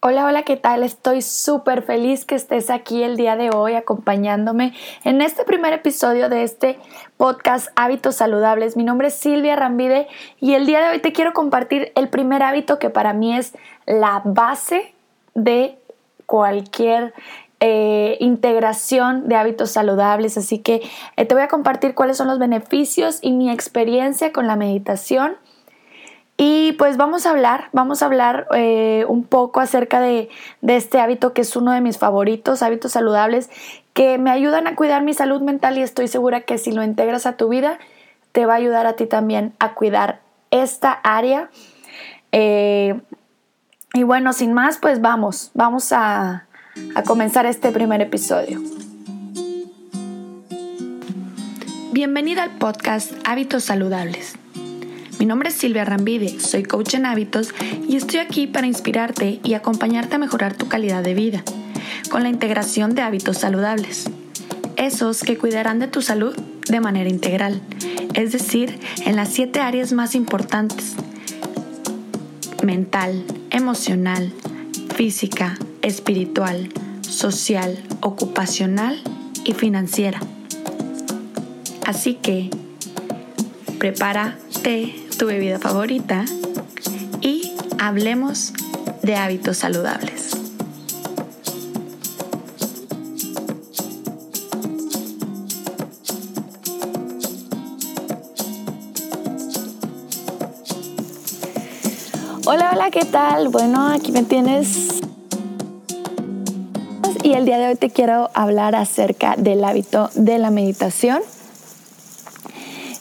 [0.00, 0.84] Hola, hola, ¿qué tal?
[0.84, 6.28] Estoy súper feliz que estés aquí el día de hoy acompañándome en este primer episodio
[6.28, 6.78] de este
[7.16, 8.76] podcast Hábitos Saludables.
[8.76, 10.06] Mi nombre es Silvia Rambide
[10.38, 13.54] y el día de hoy te quiero compartir el primer hábito que para mí es
[13.86, 14.94] la base
[15.34, 15.76] de
[16.26, 17.12] cualquier
[17.58, 20.38] eh, integración de hábitos saludables.
[20.38, 20.80] Así que
[21.16, 25.38] eh, te voy a compartir cuáles son los beneficios y mi experiencia con la meditación
[26.40, 30.30] y pues vamos a hablar, vamos a hablar eh, un poco acerca de,
[30.64, 33.50] este hábito que es uno de mis favoritos, hábitos saludables,
[33.92, 37.26] que me ayudan a cuidar mi salud mental y estoy segura que si lo integras
[37.26, 37.80] a tu vida,
[38.30, 40.20] te va a ayudar a ti también a cuidar
[40.52, 41.50] esta área.
[42.30, 43.00] Eh,
[43.94, 46.46] y bueno, sin más, pues vamos, vamos a,
[46.94, 48.62] a comenzar este primer episodio.
[51.90, 54.38] Bienvenida al podcast Hábitos Saludables
[55.18, 57.52] mi nombre es Silvia Rambide, soy coach en hábitos
[57.88, 61.42] y estoy aquí para inspirarte y acompañarte a mejorar tu calidad de vida
[62.08, 64.08] con la integración de hábitos saludables.
[64.76, 66.36] Esos que cuidarán de tu salud
[66.68, 67.60] de manera integral,
[68.14, 70.94] es decir, en las siete áreas más importantes.
[72.62, 74.32] Mental, emocional,
[74.94, 76.68] física, espiritual,
[77.02, 79.00] social, ocupacional
[79.44, 80.20] y financiera.
[81.86, 82.50] Así que,
[83.78, 86.24] prepárate tu bebida favorita
[87.20, 88.52] y hablemos
[89.02, 90.36] de hábitos saludables.
[102.46, 103.48] Hola, hola, ¿qué tal?
[103.48, 105.00] Bueno, aquí me tienes.
[107.24, 111.20] Y el día de hoy te quiero hablar acerca del hábito de la meditación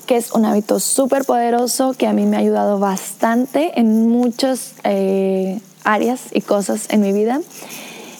[0.07, 4.73] que es un hábito súper poderoso que a mí me ha ayudado bastante en muchas
[4.83, 7.41] eh, áreas y cosas en mi vida.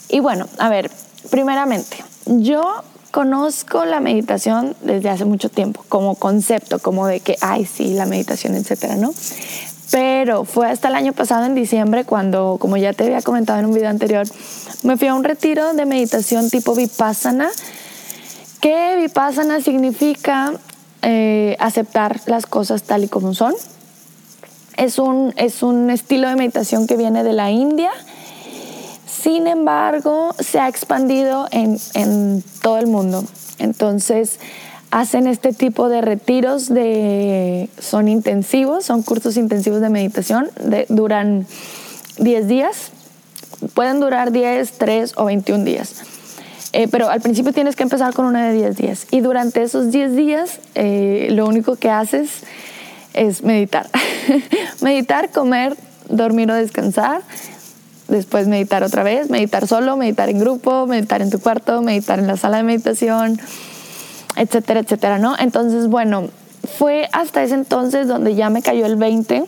[0.09, 0.91] Y bueno, a ver,
[1.31, 7.65] primeramente, yo conozco la meditación desde hace mucho tiempo, como concepto, como de que, ay,
[7.65, 9.11] sí, la meditación, etcétera, ¿no?
[9.89, 13.65] Pero fue hasta el año pasado, en diciembre, cuando, como ya te había comentado en
[13.65, 14.27] un video anterior,
[14.83, 17.49] me fui a un retiro de meditación tipo Vipassana.
[18.59, 20.53] Que Vipassana significa
[21.09, 23.53] eh, aceptar las cosas tal y como son.
[24.75, 27.91] Es un, es un estilo de meditación que viene de la India.
[29.05, 33.23] Sin embargo, se ha expandido en, en todo el mundo.
[33.57, 34.41] Entonces,
[34.91, 40.49] hacen este tipo de retiros de son intensivos, son cursos intensivos de meditación,
[40.89, 41.47] duran
[42.17, 42.91] 10 días,
[43.73, 46.03] pueden durar 10, 3 o 21 días.
[46.73, 49.07] Eh, pero al principio tienes que empezar con una de 10 días.
[49.11, 52.43] Y durante esos 10 días, eh, lo único que haces
[53.13, 53.89] es meditar.
[54.81, 55.75] meditar, comer,
[56.09, 57.21] dormir o descansar.
[58.07, 62.27] Después meditar otra vez, meditar solo, meditar en grupo, meditar en tu cuarto, meditar en
[62.27, 63.39] la sala de meditación,
[64.37, 65.35] etcétera, etcétera, ¿no?
[65.37, 66.29] Entonces, bueno,
[66.77, 69.43] fue hasta ese entonces donde ya me cayó el 20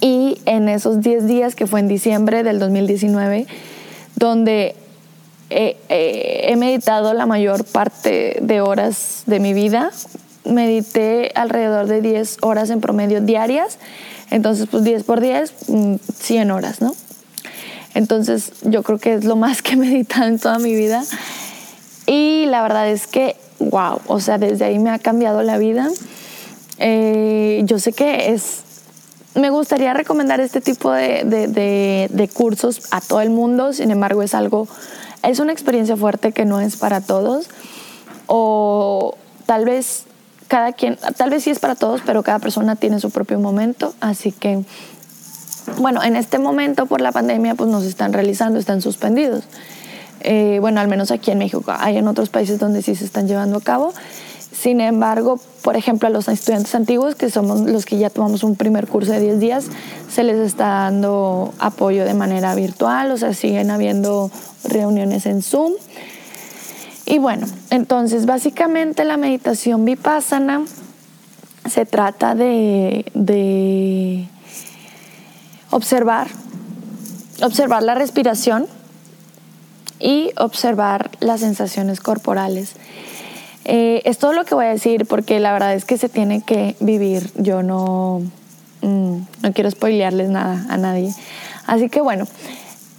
[0.00, 3.46] y en esos 10 días que fue en diciembre del 2019,
[4.16, 4.74] donde
[5.88, 9.90] he meditado la mayor parte de horas de mi vida.
[10.44, 13.78] Medité alrededor de 10 horas en promedio diarias.
[14.30, 15.54] Entonces, pues 10 por 10,
[16.18, 16.94] 100 mm, horas, ¿no?
[17.94, 21.04] Entonces, yo creo que es lo más que he meditado en toda mi vida.
[22.06, 25.88] Y la verdad es que, wow, o sea, desde ahí me ha cambiado la vida.
[26.78, 28.60] Eh, yo sé que es
[29.36, 34.22] me gustaría recomendar este tipo de, de, de, cursos a todo el mundo, sin embargo
[34.22, 34.68] es algo
[35.26, 37.46] es una experiencia fuerte que no es para todos
[38.26, 40.04] o tal vez
[40.48, 43.94] cada quien, tal vez sí es para todos, pero cada persona tiene su propio momento,
[44.00, 44.64] así que
[45.78, 49.44] bueno, en este momento por la pandemia pues nos están realizando, están suspendidos.
[50.20, 53.26] Eh, bueno, al menos aquí en México, hay en otros países donde sí se están
[53.26, 53.92] llevando a cabo.
[54.52, 58.54] Sin embargo, por ejemplo, a los estudiantes antiguos, que somos los que ya tomamos un
[58.54, 59.64] primer curso de 10 días,
[60.12, 64.30] se les está dando apoyo de manera virtual, o sea, siguen habiendo
[64.64, 65.72] reuniones en Zoom.
[67.06, 70.66] Y bueno, entonces básicamente la meditación vipassana
[71.66, 74.28] se trata de,
[75.70, 76.28] observar,
[77.40, 78.66] observar la respiración
[79.98, 82.74] y observar las sensaciones corporales.
[83.64, 86.42] Eh, es todo lo que voy a decir porque la verdad es que se tiene
[86.42, 87.30] que vivir.
[87.36, 88.22] Yo no,
[88.82, 91.14] mm, no quiero spoilearles nada a nadie.
[91.66, 92.26] Así que bueno,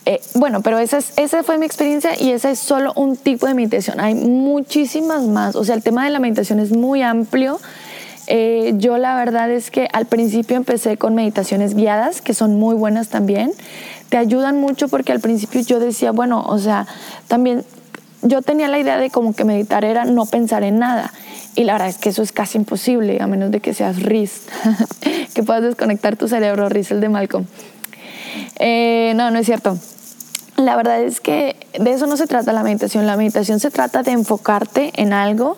[0.06, 3.47] eh, bueno, pero esa, es, esa fue mi experiencia y esa es solo un tipo
[3.47, 4.00] de meditación.
[4.00, 5.56] Hay muchísimas más.
[5.56, 7.59] O sea, el tema de la meditación es muy amplio.
[8.27, 12.75] Eh, yo la verdad es que al principio empecé con meditaciones guiadas, que son muy
[12.75, 13.51] buenas también,
[14.09, 16.88] te ayudan mucho porque al principio yo decía, bueno, o sea,
[17.27, 17.63] también
[18.25, 21.13] yo tenía la idea de como que meditar era no pensar en nada.
[21.56, 24.48] Y la verdad es que eso es casi imposible, a menos de que seas Riz,
[25.33, 27.45] que puedas desconectar tu cerebro, Riz el de Malcolm.
[28.60, 29.77] Eh, no, no es cierto.
[30.57, 33.07] La verdad es que de eso no se trata la meditación.
[33.07, 35.57] La meditación se trata de enfocarte en algo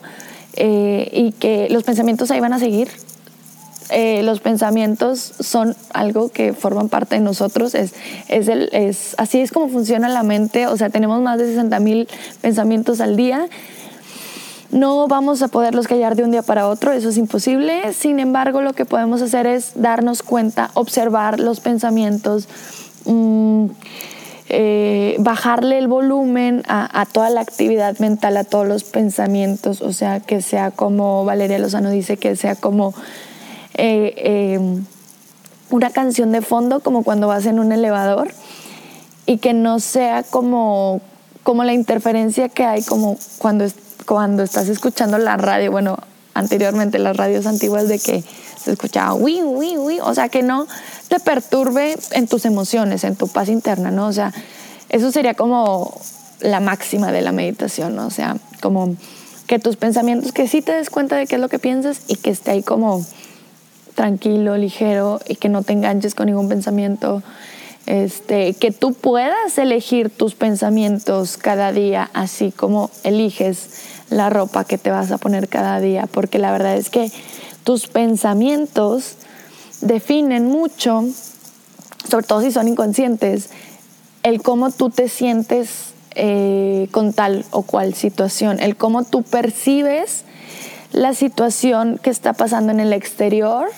[0.54, 2.90] eh, y que los pensamientos ahí van a seguir.
[3.90, 7.76] Eh, los pensamientos son algo que forman parte de nosotros.
[7.76, 7.94] Es,
[8.28, 10.68] es, el, es, así es como funciona la mente.
[10.68, 12.08] O sea, tenemos más de 60 mil
[12.42, 13.48] pensamientos al día.
[14.72, 17.94] No vamos a poderlos callar de un día para otro, eso es imposible.
[17.94, 22.50] Sin embargo, lo que podemos hacer es darnos cuenta, observar los pensamientos.
[23.06, 23.68] Mmm,
[24.50, 30.22] eh, bajarle el volumen a, toda la actividad mental, a todos los pensamientos, o sea,
[30.22, 32.94] que sea como Valeria Lozano dice, que sea como
[33.78, 34.86] eh, em,
[35.70, 38.30] una canción de fondo, como cuando vas en un elevador,
[39.26, 41.02] y que no sea como,
[41.44, 43.66] como la interferencia que hay como cuando,
[44.06, 45.98] cuando estás escuchando la radio, bueno,
[46.34, 48.24] anteriormente las radios antiguas de que
[48.64, 50.68] se escuchaba uy, uy, uy, o sea, que no
[51.10, 54.08] te perturbe en tus emociones, en tu paz interna, ¿no?
[54.08, 54.34] O sea,
[54.90, 56.00] eso sería como
[56.40, 58.08] la máxima de la meditación, ¿no?
[58.08, 58.96] O sea, como
[59.48, 62.16] que tus pensamientos, que sí te des cuenta de qué es lo que piensas y
[62.16, 63.06] que esté ahí como
[63.98, 67.24] tranquilo, ligero y que no te enganches con ningún pensamiento.
[67.88, 73.70] Este, que tú puedas elegir tus pensamientos cada día, así como eliges
[74.10, 77.12] la ropa que te vas a poner cada día, porque la verdad es que
[77.64, 79.16] tus pensamientos
[79.82, 81.06] definen mucho,
[82.08, 83.50] sobre todo si son inconscientes,
[84.22, 90.24] el cómo tú te sientes eh, con tal o cual situación, el cómo tú percibes
[90.92, 93.70] la situación que está pasando en el exterior,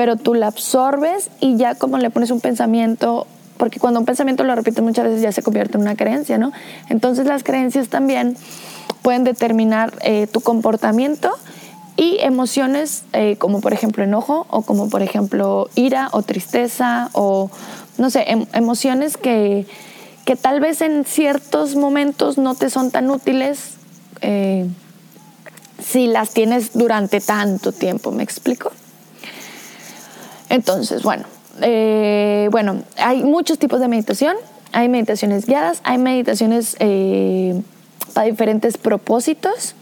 [0.00, 3.26] pero tú la absorbes y ya como le pones un pensamiento,
[3.58, 6.52] porque cuando un pensamiento lo repites muchas veces ya se convierte en una creencia, ¿no?
[6.88, 8.34] Entonces las creencias también
[9.02, 11.30] pueden determinar eh, tu comportamiento
[11.98, 17.50] y emociones eh, como por ejemplo enojo o como por ejemplo ira o tristeza o
[17.98, 19.66] no sé, em, emociones que,
[20.24, 23.74] que, tal vez en ciertos momentos no te son tan útiles
[24.22, 24.66] eh,
[25.78, 28.72] si las tienes durante tanto tiempo, ¿me explico?
[30.50, 31.24] Entonces, bueno,
[31.62, 34.36] eh, bueno, hay muchos tipos de meditación,
[34.72, 36.76] hay meditaciones guiadas, hay meditaciones
[38.12, 39.74] para diferentes propósitos.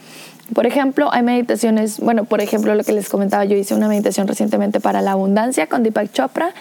[0.54, 4.26] Por ejemplo, hay meditaciones, bueno, por ejemplo, lo que les comentaba, yo hice una meditación
[4.26, 6.54] recientemente para la abundancia con Deepak Chopra.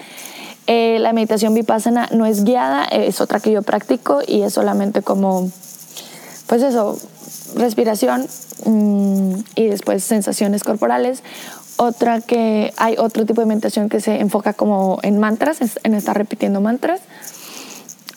[0.66, 5.00] Eh, la meditación vipassana no es guiada, es otra que yo practico y es solamente
[5.00, 5.50] como,
[6.46, 6.98] pues eso,
[7.54, 8.26] respiración
[8.64, 11.22] mm, y después sensaciones corporales.
[11.76, 16.16] Otra que hay otro tipo de meditación que se enfoca como en mantras, en estar
[16.16, 17.00] repitiendo mantras.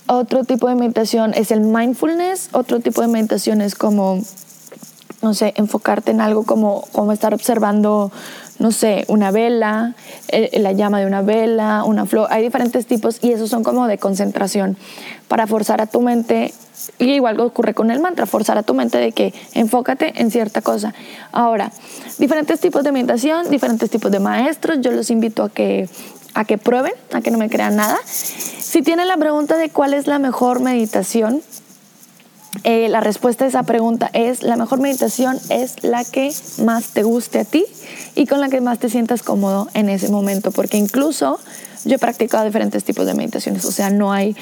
[0.07, 2.49] Otro tipo de meditación es el mindfulness.
[2.53, 4.21] Otro tipo de meditación es como
[5.21, 8.11] no sé, enfocarte en algo como, como estar observando,
[8.59, 9.95] no sé, una vela,
[10.53, 12.27] la llama de una vela, una flor.
[12.31, 14.77] Hay diferentes tipos y esos son como de concentración
[15.27, 16.53] para forzar a tu mente.
[16.99, 20.61] Y igual ocurre con el mantra, forzar a tu mente de que enfócate en cierta
[20.61, 20.93] cosa.
[21.31, 21.71] Ahora,
[22.17, 24.79] diferentes tipos de meditación, diferentes tipos de maestros.
[24.81, 25.89] Yo los invito a que,
[26.33, 27.97] a que prueben, a que no me crean nada.
[28.05, 31.41] Si tienen la pregunta de cuál es la mejor meditación,
[32.63, 37.03] eh, la respuesta a esa pregunta es, la mejor meditación es la que más te
[37.03, 37.65] guste a ti
[38.13, 41.39] y con la que más te sientas cómodo en ese momento, porque incluso
[41.85, 44.35] yo he practicado diferentes tipos de meditaciones, o sea, no hay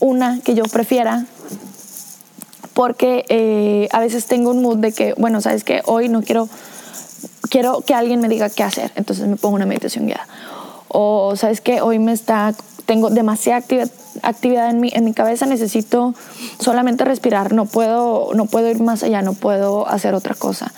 [0.00, 1.26] una que yo prefiera,
[2.74, 6.48] porque eh, a veces tengo un mood de que, bueno, sabes que hoy no quiero,
[7.48, 10.26] quiero que alguien me diga qué hacer, entonces me pongo una meditación guiada.
[10.88, 12.54] O sabes que hoy me está
[12.90, 13.88] tengo demasiada actividad,
[14.22, 16.12] actividad en, mi, en mi cabeza, necesito
[16.58, 20.72] solamente respirar, no puedo, no puedo ir más allá, no puedo hacer otra cosa,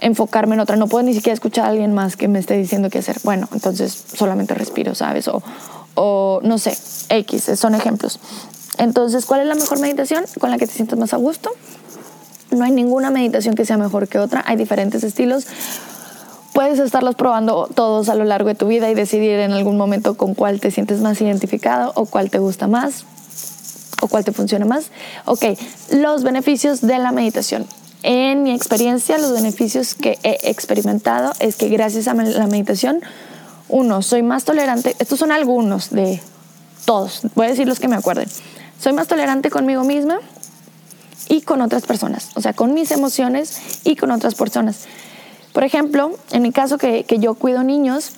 [0.00, 2.88] enfocarme en otra, no puedo ni siquiera escuchar a alguien más que me esté diciendo
[2.88, 3.18] qué hacer.
[3.22, 5.28] Bueno, entonces solamente respiro, ¿sabes?
[5.28, 5.42] O,
[5.94, 6.74] o no sé,
[7.10, 8.18] X, son ejemplos.
[8.78, 11.50] Entonces, ¿cuál es la mejor meditación con la que te sientas más a gusto?
[12.50, 15.46] No hay ninguna meditación que sea mejor que otra, hay diferentes estilos.
[16.52, 20.16] Puedes estarlos probando todos a lo largo de tu vida y decidir en algún momento
[20.16, 23.04] con cuál te sientes más identificado o cuál te gusta más
[24.00, 24.86] o cuál te funciona más.
[25.26, 25.44] Ok,
[25.92, 27.66] los beneficios de la meditación.
[28.02, 33.00] En mi experiencia, los beneficios que he experimentado es que gracias a la meditación,
[33.68, 34.94] uno, soy más tolerante.
[34.98, 36.20] Estos son algunos de
[36.84, 37.22] todos.
[37.34, 38.28] Voy a decir los que me acuerden.
[38.80, 40.18] Soy más tolerante conmigo misma
[41.28, 42.30] y con otras personas.
[42.34, 44.84] O sea, con mis emociones y con otras personas.
[45.52, 48.10] Por ejemplo, en mi caso que, yo cuido niños,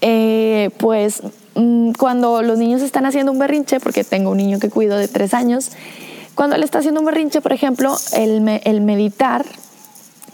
[0.00, 1.22] eh, pues
[1.54, 5.08] mm, cuando los niños están haciendo un berrinche, porque tengo un niño que cuido de
[5.08, 5.70] tres años,
[6.34, 9.44] cuando él está haciendo un berrinche, por ejemplo, el, el meditar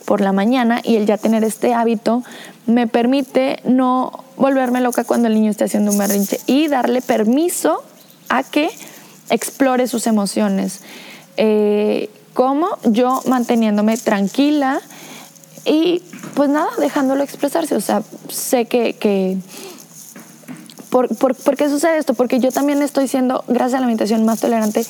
[0.05, 2.23] por la mañana y el ya tener este hábito
[2.67, 7.83] me permite no volverme loca cuando el niño esté haciendo un berrinche y darle permiso
[8.29, 8.71] a que
[9.31, 10.81] explore sus emociones.
[11.37, 12.69] Eh, ¿Cómo?
[12.85, 14.81] Yo manteniéndome tranquila
[15.65, 16.03] y
[16.35, 17.75] pues nada, dejándolo expresarse.
[17.75, 18.95] O sea, sé que...
[18.95, 19.39] que
[20.91, 22.15] ¿por, por, qué sucede esto?
[22.15, 24.85] Porque yo también estoy siendo, gracias a la meditación, más tolerante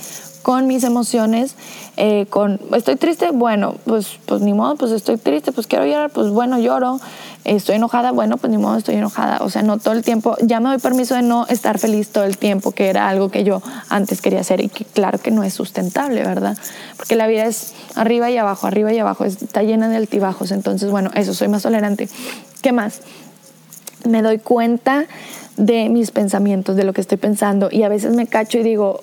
[0.46, 1.56] con mis emociones,
[1.96, 6.10] eh, con, estoy triste, bueno, pues, pues ni modo, pues estoy triste, pues quiero llorar,
[6.10, 7.00] pues bueno, lloro,
[7.42, 10.60] estoy enojada, bueno, pues ni modo, estoy enojada, o sea, no todo el tiempo, ya
[10.60, 13.60] me doy permiso de no estar feliz todo el tiempo, que era algo que yo
[13.88, 16.56] antes quería hacer y que claro que no es sustentable, ¿verdad?
[16.96, 20.92] Porque la vida es arriba y abajo, arriba y abajo, está llena de altibajos, entonces
[20.92, 22.08] bueno, eso, soy más tolerante.
[22.62, 23.00] ¿Qué más?
[24.08, 25.06] Me doy cuenta
[25.56, 29.00] de mis pensamientos, de lo que estoy pensando y a veces me cacho y digo,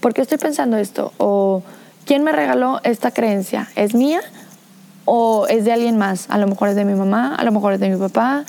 [0.00, 1.12] ¿por qué estoy pensando esto?
[1.18, 1.62] ¿O
[2.04, 3.68] quién me regaló esta creencia?
[3.76, 4.20] ¿Es mía
[5.04, 6.26] o es de alguien más?
[6.28, 8.44] A lo mejor es de mi mamá, a lo mejor es de mi papá.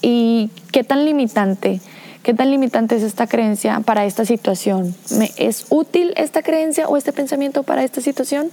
[0.00, 1.80] ¿Y qué tan limitante?
[2.22, 4.94] ¿Qué tan limitante es esta creencia para esta situación?
[5.10, 8.50] ¿Me ¿Es útil esta creencia o este pensamiento para esta situación?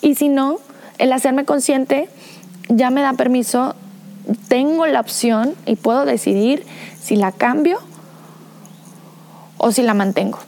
[0.00, 0.58] Y si no,
[0.98, 2.08] el hacerme consciente
[2.68, 3.74] ya me da permiso,
[4.48, 6.64] tengo la opción y puedo decidir
[7.00, 7.78] si la cambio
[9.56, 10.38] o si la mantengo.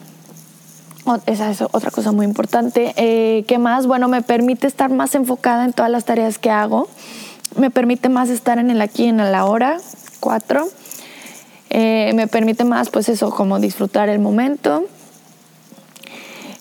[1.27, 2.93] Esa es otra cosa muy importante.
[2.97, 3.87] Eh, ¿Qué más?
[3.87, 6.89] Bueno, me permite estar más enfocada en todas las tareas que hago.
[7.57, 9.79] Me permite más estar en el aquí, en el ahora.
[10.21, 10.69] Cuatro.
[11.71, 14.85] Eh, me permite más, pues eso, como disfrutar el momento.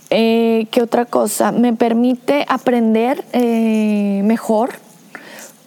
[0.09, 1.51] Eh, ¿Qué otra cosa?
[1.51, 3.23] Me permite aprender
[4.23, 4.71] mejor.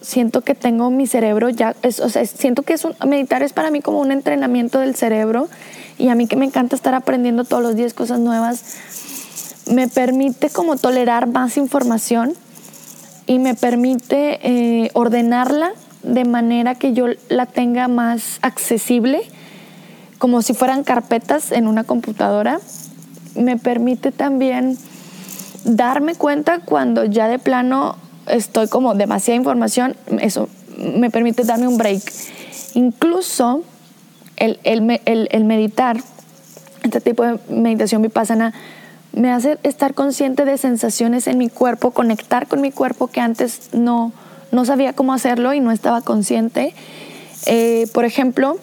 [0.01, 3.71] Siento que tengo mi cerebro ya, o sea, siento que es un, meditar es para
[3.71, 5.47] mí como un entrenamiento del cerebro
[5.97, 8.63] y a mí que me encanta estar aprendiendo todos los días cosas nuevas,
[9.71, 12.33] me permite como tolerar más información
[13.27, 15.71] y me permite eh, ordenarla
[16.03, 19.21] de manera que yo la tenga más accesible,
[20.17, 22.59] como si fueran carpetas en una computadora.
[23.35, 24.77] Me permite también
[25.63, 27.95] darme cuenta cuando ya de plano
[28.27, 32.01] estoy como demasiada información, eso me permite darme un break.
[32.73, 33.63] Incluso
[34.43, 35.97] el, meditar,
[36.83, 38.53] este tipo de meditación vipassana,
[39.13, 43.69] me hace estar consciente de sensaciones en mi cuerpo, conectar con mi cuerpo que antes
[43.73, 44.11] no,
[44.51, 46.73] no sabía cómo hacerlo y no estaba consciente.
[47.45, 48.57] Eh, por ejemplo,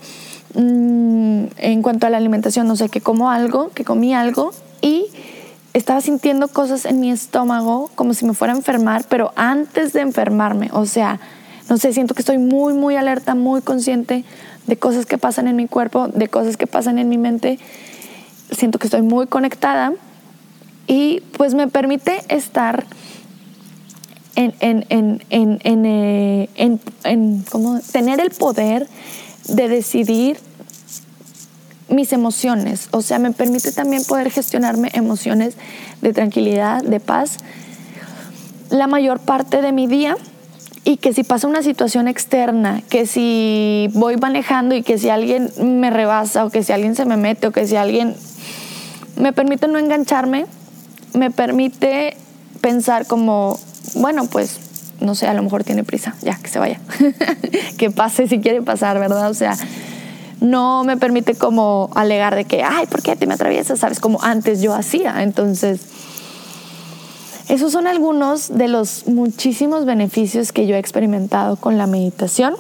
[0.55, 5.07] mm, en cuanto a la alimentación, no sé, que como algo, que comí algo y
[5.73, 10.01] estaba sintiendo cosas en mi estómago como si me fuera a enfermar, pero antes de
[10.01, 11.21] enfermarme, o sea,
[11.69, 14.25] no sé, siento que estoy muy, muy alerta, muy consciente
[14.71, 17.59] de cosas que pasan en mi cuerpo, de cosas que pasan en mi mente.
[18.53, 19.93] Siento que estoy muy conectada
[20.87, 22.87] y pues me permite estar
[24.37, 24.87] en, en,
[25.29, 26.49] en, en eh,
[27.93, 28.89] tener el poder
[29.49, 30.39] de decidir
[31.89, 32.89] mis emociones.
[32.93, 35.55] O sea, me permite también poder gestionarme emociones
[36.01, 37.39] de tranquilidad, de paz.
[38.69, 40.17] La mayor parte de mi día
[40.85, 45.51] y que si pasa una situación externa, que si voy manejando y que si alguien
[45.61, 48.15] me rebasa o que si alguien se me mete o que si alguien
[49.17, 50.47] me permite no engancharme,
[51.13, 52.17] me permite
[52.61, 53.59] pensar como,
[53.95, 54.59] bueno, pues
[55.01, 56.81] no sé, a lo mejor tiene prisa, ya, que se vaya,
[57.79, 59.31] que pase si quiere pasar, ¿verdad?
[59.31, 59.57] O sea,
[60.41, 63.79] no me permite como alegar de que, ay, ¿por qué te me atraviesas?
[63.79, 64.01] ¿Sabes?
[64.01, 65.23] Como antes yo hacía.
[65.23, 65.81] Entonces,
[67.51, 72.55] esos son algunos de los muchísimos beneficios que yo he experimentado con la meditación.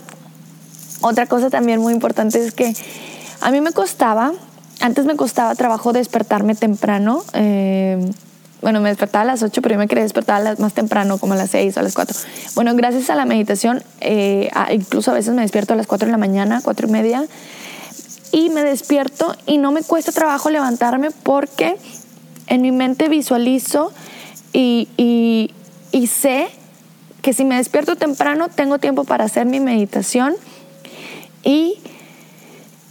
[1.00, 2.74] Otra cosa también muy importante es que
[3.40, 4.32] a mí me costaba,
[4.80, 7.22] antes me costaba trabajo despertarme temprano.
[7.34, 8.04] Eh,
[8.62, 11.36] bueno, me despertaba a las 8, pero yo me quería despertar más temprano, como a
[11.36, 12.16] las 6 o a las 4.
[12.56, 16.12] Bueno, gracias a la meditación, eh, incluso a veces me despierto a las 4 de
[16.12, 17.24] la mañana, 4 y media,
[18.32, 21.76] y me despierto y no me cuesta trabajo levantarme porque
[22.48, 23.92] en mi mente visualizo
[24.52, 25.50] y,
[26.08, 26.48] sé
[27.22, 30.34] que si me despierto temprano tengo tiempo para hacer mi meditación
[31.44, 31.78] y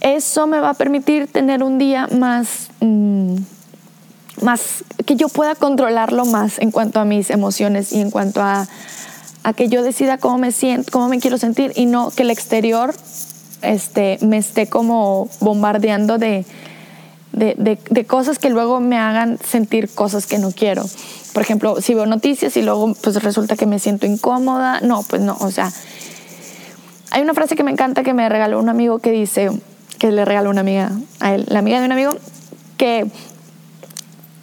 [0.00, 3.36] eso me va a permitir tener un día más, mm,
[4.42, 8.66] más que yo pueda controlarlo más en cuanto a mis emociones y en cuanto a,
[9.42, 12.30] a, que yo decida cómo me siento, cómo me quiero sentir y no que el
[12.30, 12.94] exterior
[13.62, 16.46] este, me esté como bombardeando de,
[17.32, 20.84] de, de cosas que luego me hagan sentir cosas que no quiero.
[21.32, 25.22] Por ejemplo, si veo noticias y luego pues resulta que me siento incómoda, no, pues
[25.22, 25.72] no, o sea,
[27.10, 29.50] hay una frase que me encanta que me regaló un amigo que dice,
[29.98, 32.16] que le regaló una amiga a él, la amiga de un amigo,
[32.76, 33.06] que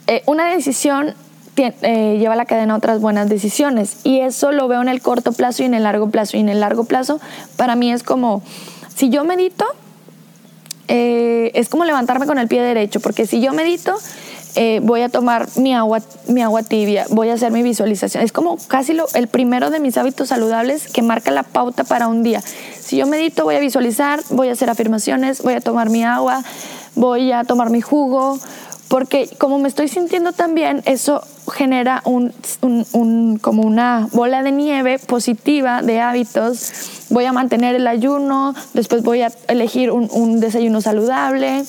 [0.06, 1.14] eh, una decisión
[1.56, 5.32] eh, lleva a la cadena otras buenas decisiones y eso lo veo en el corto
[5.32, 6.36] plazo y en el largo plazo.
[6.36, 7.20] Y en el largo plazo
[7.56, 8.42] para mí es como
[8.94, 9.66] si yo medito
[11.48, 13.96] eh, es como levantarme con el pie derecho porque si yo medito
[14.82, 18.24] voy a tomar mi agua, mi agua tibia, voy a hacer mi visualización.
[18.24, 22.08] Es como casi lo, el primero de mis hábitos saludables que marca la pauta para
[22.08, 22.40] un día.
[22.40, 26.42] Si yo medito, voy a visualizar, voy a hacer afirmaciones, voy a tomar mi agua,
[26.96, 28.40] voy a tomar mi jugo,
[28.88, 32.32] porque como me estoy sintiendo tan bien, eso genera un,
[33.40, 36.72] como una bola de nieve positiva de hábitos.
[37.10, 41.64] Voy a mantener el ayuno, después voy a elegir un, un desayuno saludable,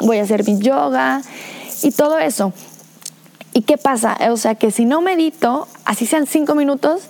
[0.00, 1.22] voy a hacer mi yoga
[1.82, 2.52] y todo eso.
[3.52, 4.16] ¿Y qué pasa?
[4.30, 7.02] O sea, que si no medito, así sean cinco minutos,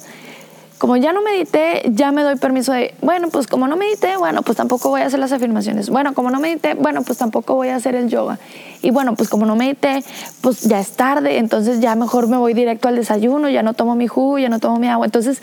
[0.85, 4.43] como ya no medité, ya me doy permiso de, bueno, pues como no medité, bueno,
[4.43, 5.89] pues tampoco voy a hacer las afirmaciones.
[5.89, 8.39] Bueno, como no medité, bueno, pues tampoco voy a hacer el yoga.
[8.83, 10.05] Y bueno, pues como no medité,
[10.43, 13.95] pues ya es tarde, entonces ya mejor me voy directo al desayuno, ya no tomo
[13.95, 15.07] mi jugo, ya no tomo mi agua.
[15.07, 15.41] Entonces,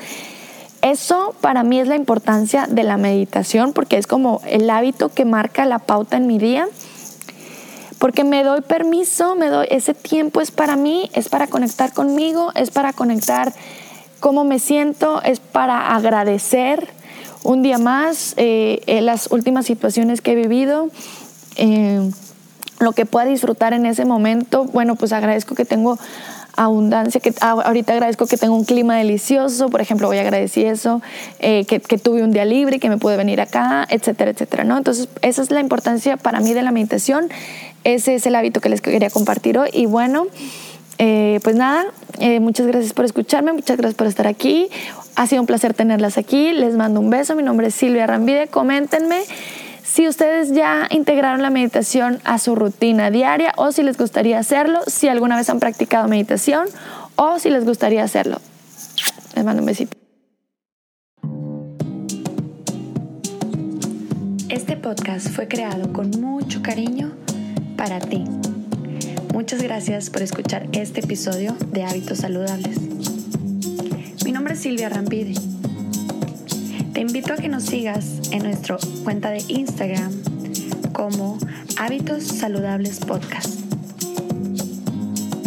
[0.83, 5.25] eso para mí es la importancia de la meditación, porque es como el hábito que
[5.25, 6.67] marca la pauta en mi día.
[7.97, 12.51] Porque me doy permiso, me doy ese tiempo es para mí, es para conectar conmigo,
[12.53, 13.53] es para conectar
[14.21, 16.87] cómo me siento, es para agradecer
[17.43, 20.89] un día más eh, las últimas situaciones que he vivido.
[21.57, 22.09] Eh,
[22.79, 25.99] lo que pueda disfrutar en ese momento, bueno, pues agradezco que tengo
[26.55, 31.01] abundancia, que ahorita agradezco que tengo un clima delicioso, por ejemplo, voy a agradecer eso,
[31.39, 34.77] eh, que, que, tuve un día libre, que me pude venir acá, etcétera, etcétera, ¿no?
[34.77, 37.29] Entonces, esa es la importancia para mí de la meditación,
[37.83, 40.27] ese es el hábito que les quería compartir hoy y bueno,
[41.03, 41.85] eh, pues nada,
[42.19, 44.69] eh, muchas gracias por escucharme, muchas gracias por estar aquí.
[45.15, 46.51] Ha sido un placer tenerlas aquí.
[46.51, 47.35] Les mando un beso.
[47.35, 48.49] Mi nombre es Silvia Rambide.
[48.49, 49.23] Coméntenme
[49.81, 54.79] si ustedes ya integraron la meditación a su rutina diaria o si les gustaría hacerlo,
[54.85, 56.67] si alguna vez han practicado meditación
[57.15, 58.37] o si les gustaría hacerlo.
[59.35, 59.97] Les mando un besito.
[64.49, 67.13] Este podcast fue creado con mucho cariño
[67.75, 68.23] para ti.
[69.33, 72.77] Muchas gracias por escuchar este episodio de Hábitos Saludables.
[74.25, 75.33] Mi nombre es Silvia Rampide.
[76.93, 80.11] Te invito a que nos sigas en nuestra cuenta de Instagram
[80.91, 81.37] como
[81.77, 83.59] Hábitos Saludables Podcast.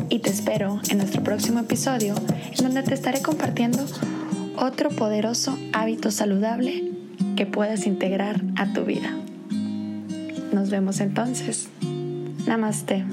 [0.08, 2.14] Y te espero en nuestro próximo episodio
[2.56, 3.84] en donde te estaré compartiendo
[4.56, 6.90] otro poderoso hábito saludable
[7.36, 9.14] que puedas integrar a tu vida.
[10.52, 11.68] Nos vemos entonces.
[12.46, 13.04] Namaste.